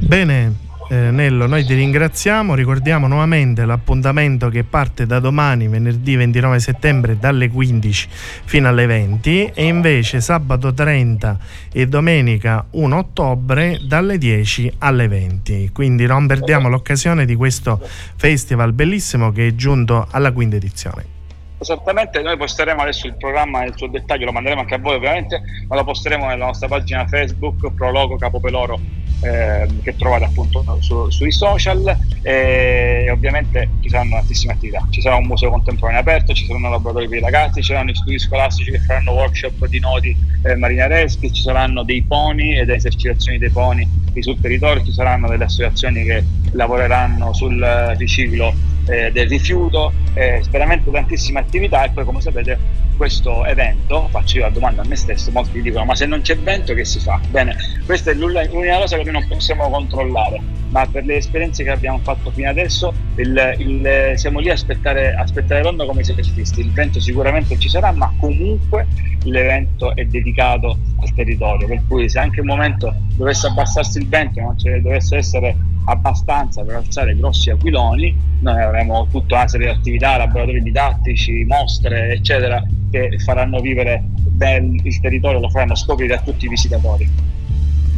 [0.05, 0.53] Bene,
[0.87, 7.17] eh, Nello, noi ti ringraziamo, ricordiamo nuovamente l'appuntamento che parte da domani, venerdì 29 settembre,
[7.17, 8.07] dalle 15
[8.45, 11.39] fino alle 20 e invece sabato 30
[11.71, 15.71] e domenica 1 ottobre dalle 10 alle 20.
[15.73, 17.81] Quindi non perdiamo l'occasione di questo
[18.15, 21.14] festival bellissimo che è giunto alla quinta edizione.
[21.57, 25.41] Esattamente, noi posteremo adesso il programma nel suo dettaglio, lo manderemo anche a voi ovviamente,
[25.67, 28.79] ma lo posteremo nella nostra pagina Facebook, Prologo Capopeloro
[29.21, 34.85] eh, che trovate appunto su, sui social e ovviamente ci saranno tantissime attività.
[34.89, 37.95] Ci sarà un museo contemporaneo aperto, ci saranno laboratori per i ragazzi, ci saranno gli
[37.95, 42.77] studi scolastici che faranno workshop di nodi eh, marinareschi, ci saranno dei poni e delle
[42.77, 47.59] esercitazioni dei poni sul territorio, ci saranno delle associazioni che lavoreranno sul
[47.97, 48.53] riciclo
[48.87, 52.57] eh, del rifiuto, eh, veramente tantissime attività e poi come sapete
[52.97, 56.37] questo evento, faccio io la domanda a me stesso, molti dicono ma se non c'è
[56.37, 57.19] vento che si fa?
[57.29, 60.39] Bene, questa è l'unica cosa che noi non possiamo controllare,
[60.69, 65.13] ma per le esperienze che abbiamo fatto fino adesso il, il, siamo lì a aspettare,
[65.13, 68.87] aspettare l'onda come surfisti, il vento sicuramente ci sarà, ma comunque
[69.23, 74.39] l'evento è dedicato al territorio, per cui se anche un momento dovesse abbassarsi il vento,
[74.39, 79.77] non ce dovesse essere abbastanza per alzare grossi aquiloni, noi avremo tutta una serie di
[79.77, 86.21] attività, laboratori didattici, mostre, eccetera, che faranno vivere bel, il territorio, lo faranno scoprire a
[86.21, 87.09] tutti i visitatori.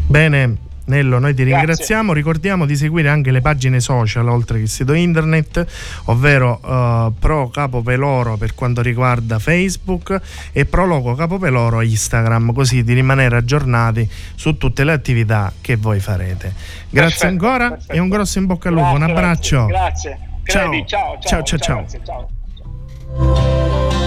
[0.08, 4.70] Bene, Nello, noi ti ringraziamo, ricordiamo di seguire anche le pagine social oltre che il
[4.70, 5.66] sito internet,
[6.06, 10.18] ovvero uh, Pro Capo Peloro per quanto riguarda Facebook
[10.54, 15.76] e Pro Logo Capo Peloro Instagram, così di rimanere aggiornati su tutte le attività che
[15.76, 16.54] voi farete.
[16.90, 17.94] Grazie perfetto, ancora perfetto.
[17.94, 19.66] e un grosso in bocca al lupo, grazie, un abbraccio.
[19.66, 20.20] Grazie.
[20.42, 20.86] grazie.
[20.86, 21.18] Ciao.
[21.20, 21.86] ciao, ciao, ciao.
[21.86, 22.02] ciao.
[22.06, 22.30] ciao.
[23.16, 24.07] Música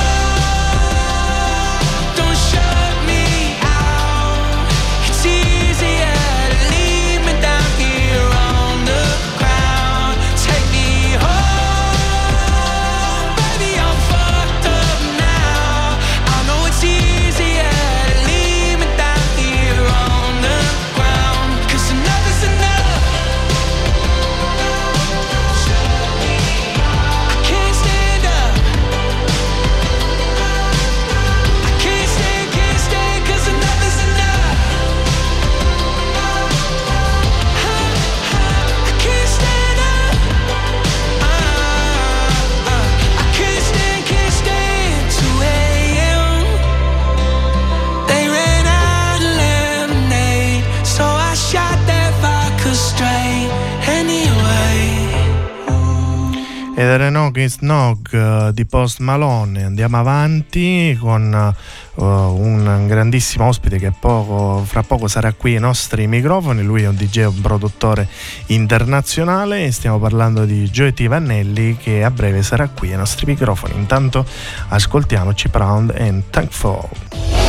[56.81, 59.65] Ed era Nog is Nog uh, di Post Malone.
[59.65, 61.53] Andiamo avanti con
[61.93, 66.63] uh, un grandissimo ospite che poco, fra poco sarà qui ai nostri microfoni.
[66.63, 68.07] Lui è un DJ, un produttore
[68.47, 71.07] internazionale stiamo parlando di T.
[71.07, 73.75] Vannelli che a breve sarà qui ai nostri microfoni.
[73.75, 74.25] Intanto
[74.69, 77.40] ascoltiamoci Proud and Thankful.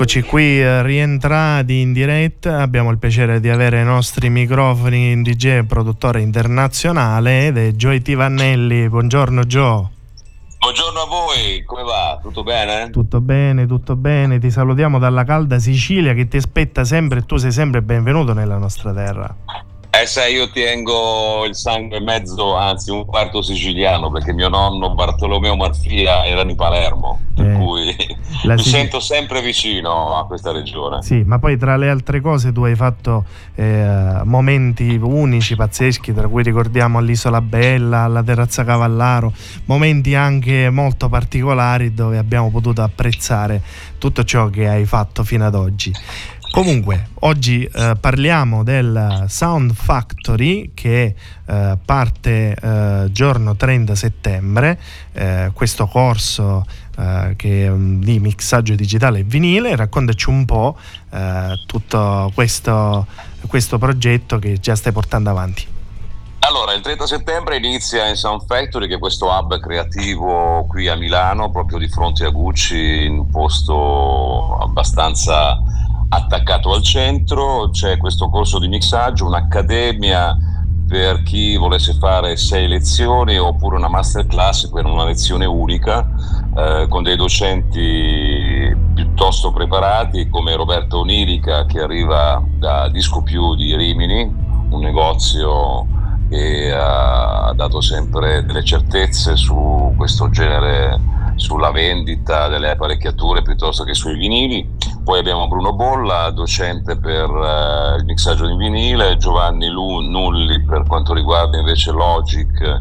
[0.00, 5.20] Eccoci qui eh, rientrati in diretta, abbiamo il piacere di avere ai nostri microfoni un
[5.20, 8.14] DJ produttore internazionale ed è Joy T.
[8.14, 8.88] Vannelli.
[8.88, 9.86] Buongiorno Joe.
[10.58, 12.18] Buongiorno a voi, come va?
[12.22, 12.88] Tutto bene?
[12.88, 14.38] Tutto bene, tutto bene.
[14.38, 18.56] Ti salutiamo dalla calda Sicilia che ti aspetta sempre e tu sei sempre benvenuto nella
[18.56, 19.36] nostra terra.
[20.00, 25.56] Eh sai, io tengo il sangue mezzo, anzi un quarto siciliano, perché mio nonno Bartolomeo
[25.56, 28.56] Marfia era di Palermo, per eh, cui mi Sicilia...
[28.56, 31.02] sento sempre vicino a questa regione.
[31.02, 33.26] Sì, ma poi tra le altre cose tu hai fatto
[33.56, 39.34] eh, momenti unici, pazzeschi, tra cui ricordiamo all'Isola Bella, alla Terrazza Cavallaro,
[39.66, 43.60] momenti anche molto particolari dove abbiamo potuto apprezzare
[43.98, 45.92] tutto ciò che hai fatto fino ad oggi.
[46.50, 51.14] Comunque, oggi eh, parliamo del Sound Factory che
[51.46, 54.78] eh, parte eh, giorno 30 settembre,
[55.12, 56.66] eh, questo corso
[56.98, 59.76] eh, che, di mixaggio digitale e vinile.
[59.76, 60.76] Raccontaci un po'
[61.10, 63.06] eh, tutto questo,
[63.46, 65.78] questo progetto che già stai portando avanti.
[66.40, 70.96] Allora, il 30 settembre inizia in Sound Factory, che è questo hub creativo qui a
[70.96, 75.58] Milano, proprio di fronte a Gucci, in un posto abbastanza
[76.12, 80.36] attaccato al centro, c'è questo corso di mixaggio, un'accademia
[80.88, 86.04] per chi volesse fare sei lezioni oppure una masterclass per una lezione unica
[86.56, 93.76] eh, con dei docenti piuttosto preparati come Roberto Onirica che arriva da Disco Più di
[93.76, 94.22] Rimini,
[94.70, 95.86] un negozio
[96.28, 100.98] che ha dato sempre delle certezze su questo genere
[101.36, 104.68] sulla vendita delle apparecchiature piuttosto che sui vinili.
[105.10, 110.84] Poi abbiamo Bruno Bolla, docente per uh, il mixaggio di vinile, Giovanni Lu, Nulli per
[110.86, 112.80] quanto riguarda invece Logic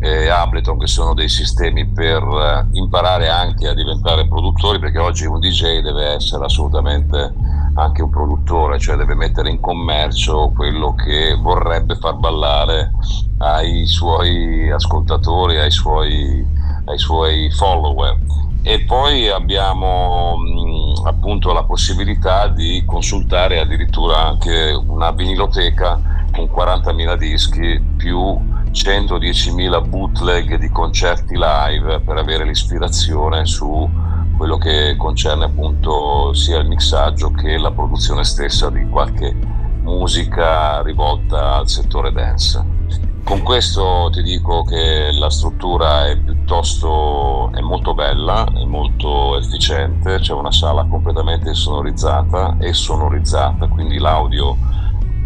[0.00, 5.26] e Ableton che sono dei sistemi per uh, imparare anche a diventare produttori perché oggi
[5.26, 7.34] un DJ deve essere assolutamente
[7.74, 12.92] anche un produttore, cioè deve mettere in commercio quello che vorrebbe far ballare
[13.36, 16.42] ai suoi ascoltatori, ai suoi
[16.86, 18.16] ai suoi follower
[18.62, 27.16] e poi abbiamo mh, appunto la possibilità di consultare addirittura anche una viniloteca con 40.000
[27.16, 28.36] dischi più
[28.72, 33.88] 110.000 bootleg di concerti live per avere l'ispirazione su
[34.36, 39.34] quello che concerne appunto sia il mixaggio che la produzione stessa di qualche
[39.82, 42.75] musica rivolta al settore dance.
[43.26, 50.20] Con questo ti dico che la struttura è piuttosto è molto bella, è molto efficiente,
[50.20, 54.56] c'è una sala completamente sonorizzata e sonorizzata, quindi l'audio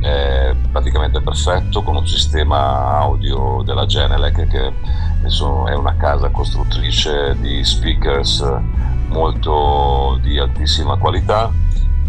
[0.00, 4.72] è praticamente perfetto con un sistema audio della Genelec che
[5.20, 8.42] è una casa costruttrice di speakers
[9.08, 11.52] molto di altissima qualità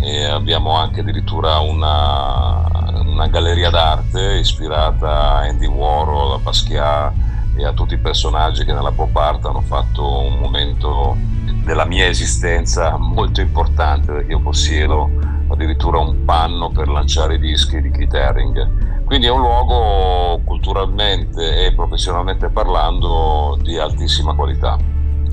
[0.01, 2.65] e abbiamo anche addirittura una,
[3.05, 7.13] una galleria d'arte ispirata a Andy Warhol, a Basquiat
[7.55, 11.15] e a tutti i personaggi che nella pop art hanno fatto un momento
[11.63, 15.09] della mia esistenza molto importante perché io possiedo
[15.49, 19.03] addirittura un panno per lanciare i dischi di Keith Haring.
[19.03, 24.77] Quindi è un luogo culturalmente e professionalmente parlando di altissima qualità.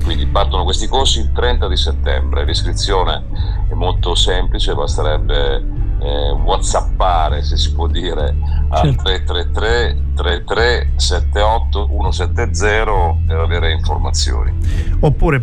[0.03, 3.23] Quindi partono questi corsi il 30 di settembre, l'iscrizione
[3.69, 8.35] è molto semplice, basterebbe eh, whatsappare se si può dire
[8.69, 9.03] a certo.
[9.03, 14.51] 333 3378 170 per avere informazioni.
[14.99, 15.41] Oppure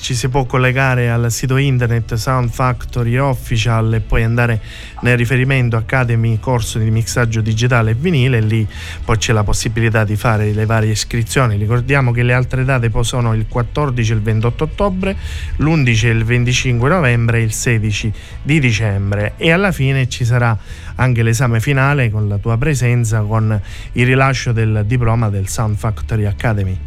[0.00, 4.60] ci si può collegare al sito internet Sound Factory Official e poi andare
[5.00, 8.40] nel riferimento Academy corso di mixaggio digitale e vinile.
[8.40, 8.66] Lì
[9.04, 11.56] poi c'è la possibilità di fare le varie iscrizioni.
[11.56, 15.16] Ricordiamo che le altre date poi sono il 14 e il 28 ottobre
[15.56, 18.12] l'11 e il 25 novembre e il 16
[18.42, 19.32] di dicembre.
[19.36, 20.56] E alla fine ci sarà
[20.96, 23.60] anche l'esame finale con la tua presenza con
[23.92, 26.78] il rilascio del diploma del Sound Factory Academy.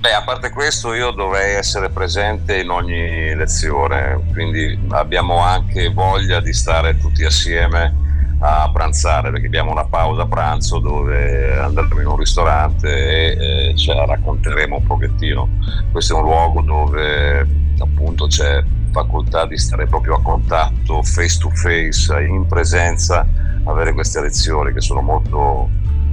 [0.00, 6.40] Beh, a parte questo io dovrei essere presente in ogni lezione, quindi abbiamo anche voglia
[6.40, 8.08] di stare tutti assieme
[8.40, 13.92] a pranzare perché abbiamo una pausa pranzo dove andremo in un ristorante e eh, ce
[13.92, 15.48] la racconteremo un pochettino.
[15.92, 17.46] Questo è un luogo dove
[17.78, 23.26] appunto c'è facoltà di stare proprio a contatto face to face, in presenza,
[23.64, 25.68] avere queste lezioni che sono molto,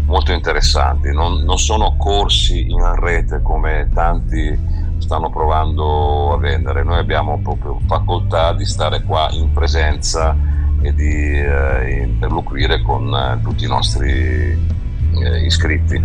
[0.06, 1.12] molto interessanti.
[1.12, 7.80] Non, non sono corsi in rete come tanti stanno provando a vendere, noi abbiamo proprio
[7.86, 10.36] facoltà di stare qua in presenza
[10.82, 14.58] e di eh, interloquire con eh, tutti i nostri
[15.16, 16.02] eh, iscritti.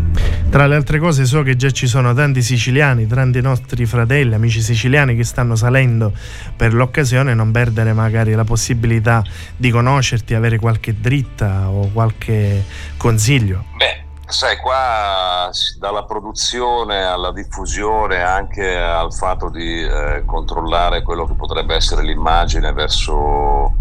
[0.50, 4.60] Tra le altre cose so che già ci sono tanti siciliani, tanti nostri fratelli, amici
[4.60, 6.12] siciliani che stanno salendo
[6.56, 9.22] per l'occasione, non perdere magari la possibilità
[9.56, 12.64] di conoscerti, avere qualche dritta o qualche
[12.96, 13.64] consiglio.
[13.76, 21.34] Beh, sai, qua dalla produzione alla diffusione, anche al fatto di eh, controllare quello che
[21.34, 23.74] potrebbe essere l'immagine verso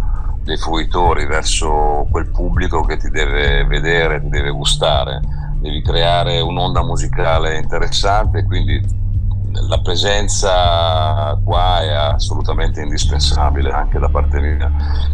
[0.43, 5.19] dei fruitori, verso quel pubblico che ti deve vedere, ti deve gustare,
[5.59, 8.99] devi creare un'onda musicale interessante, quindi
[9.67, 14.71] la presenza qua è assolutamente indispensabile anche da parte mia.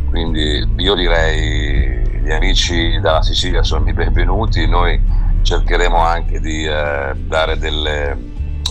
[0.10, 5.02] Quindi io direi gli amici dalla Sicilia sono i benvenuti, noi
[5.42, 8.18] cercheremo anche di eh, dare delle,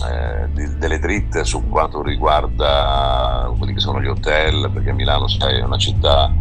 [0.05, 5.63] eh, delle dritte su quanto riguarda quelli che sono gli hotel, perché Milano sai, è
[5.63, 6.31] una città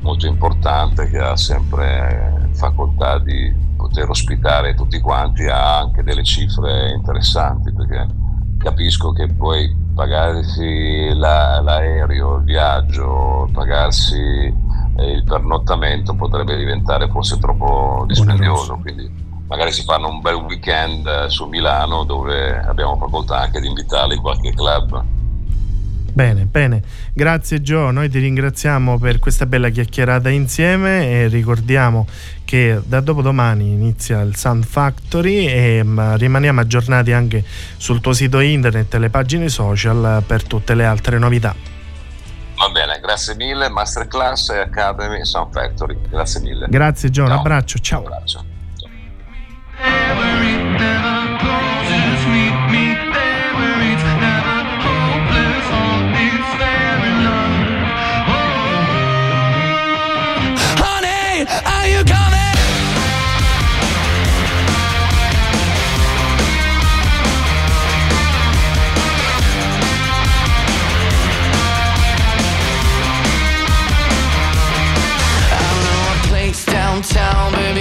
[0.00, 6.90] molto importante che ha sempre facoltà di poter ospitare tutti quanti, ha anche delle cifre
[6.90, 8.06] interessanti perché
[8.58, 14.16] capisco che poi pagarsi la, l'aereo, il viaggio, pagarsi
[14.96, 19.23] eh, il pernottamento potrebbe diventare forse troppo dispendioso, quindi
[19.54, 24.20] magari si fanno un bel weekend su Milano dove abbiamo facoltà anche di invitarli in
[24.20, 25.04] qualche club.
[26.12, 26.82] Bene, bene.
[27.12, 32.06] Grazie Gio, noi ti ringraziamo per questa bella chiacchierata insieme e ricordiamo
[32.44, 37.44] che da dopodomani inizia il Sound Factory e um, rimaniamo aggiornati anche
[37.76, 41.54] sul tuo sito internet e le pagine social per tutte le altre novità.
[42.56, 45.96] Va bene, grazie mille, Masterclass e Academy Sound Factory.
[46.08, 46.66] Grazie mille.
[46.68, 48.00] Grazie Gio, un abbraccio, ciao.
[48.00, 48.53] Un abbraccio.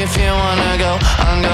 [0.03, 1.02] If you wanna go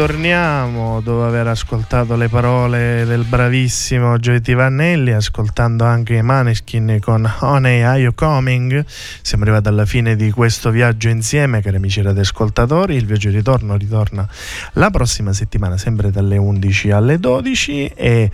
[0.00, 7.30] ritorniamo dopo aver ascoltato le parole del bravissimo Gioetti Vannelli, ascoltando anche i Maneskin con
[7.40, 8.82] Honey Are You Coming.
[9.20, 12.94] Siamo arrivati alla fine di questo viaggio insieme, cari amici radioascoltatori.
[12.94, 14.26] Il viaggio di ritorno ritorna
[14.72, 18.30] la prossima settimana, sempre dalle 11 alle 12 e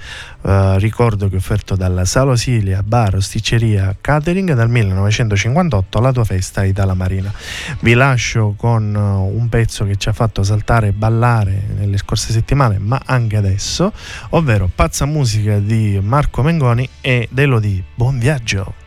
[0.47, 6.63] Uh, ricordo che è offerto dalla Salosilia Bar, Osticceria, Catering dal 1958 alla tua festa
[6.63, 7.33] Itala Marina.
[7.81, 10.93] Vi lascio con uh, un pezzo che ci ha fatto saltare e
[11.75, 13.93] nelle scorse settimane, ma anche adesso,
[14.31, 17.83] ovvero Pazza Musica di Marco Mengoni e Delodì.
[17.95, 18.85] Buon viaggio!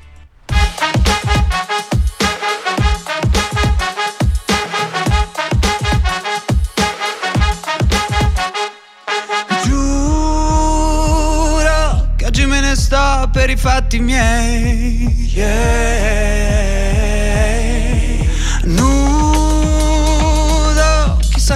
[13.32, 15.30] per i fatti miei.
[15.34, 16.19] Yeah.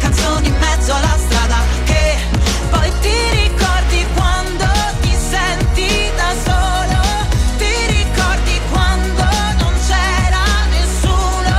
[0.00, 2.16] canzoni in mezzo alla strada che
[2.70, 4.66] poi ti ricordi quando
[5.00, 7.00] ti senti da solo,
[7.58, 9.22] ti ricordi quando
[9.58, 11.56] non c'era nessuno,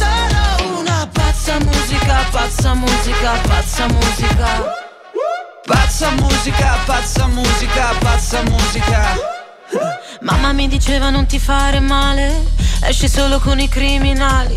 [0.00, 4.82] solo una pazza musica, pazza musica, pazza musica.
[5.66, 9.16] Pazza musica, pazza musica, pazza musica.
[10.20, 12.44] Mamma mi diceva non ti fare male,
[12.82, 14.56] esci solo con i criminali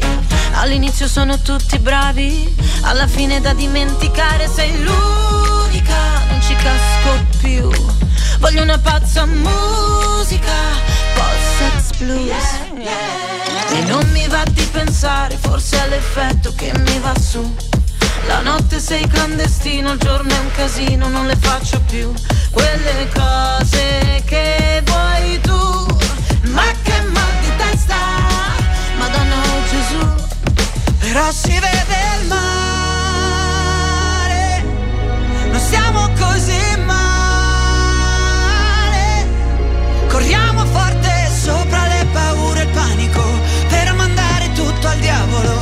[0.60, 5.96] All'inizio sono tutti bravi, alla fine da dimenticare sei l'unica,
[6.30, 7.70] non ci casco più.
[8.40, 10.54] Voglio una pazza musica,
[11.14, 12.44] post-sex blues.
[13.70, 17.56] E non mi va di pensare, forse è l'effetto che mi va su.
[18.26, 22.12] La notte sei clandestino, il giorno è un casino, non le faccio più
[22.52, 25.86] quelle cose che vuoi tu.
[26.52, 26.97] Ma che
[31.10, 32.62] Però si vede il mare,
[35.50, 37.06] non siamo così male.
[40.10, 43.24] Corriamo forte sopra le paure e il panico
[43.70, 45.58] per mandare tutto al diavolo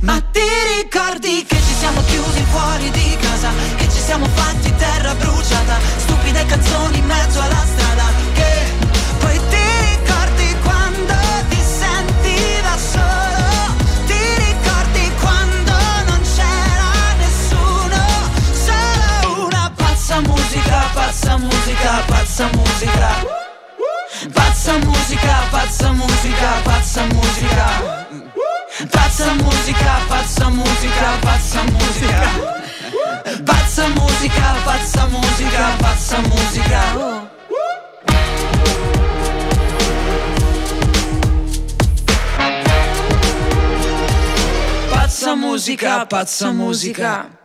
[0.00, 0.40] Ma ti
[0.80, 3.50] ricordi che ci siamo chiusi fuori di casa?
[3.76, 5.78] Che ci siamo fatti terra bruciata?
[5.98, 8.19] Stupide canzoni in mezzo alla strada
[21.20, 23.26] pazza musica, pazza musica
[24.32, 27.66] Pazza musica, pazza musica, pazza musica
[28.90, 32.22] Pazza musica, pazza musica, pazza musica.
[33.44, 35.76] Pazza musica, pazza musica,
[36.22, 37.28] musica.
[44.90, 47.39] Pazza musica, pazza musica.